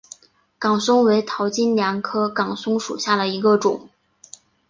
[0.57, 3.87] 岗松为桃金娘科岗松属下的一个种。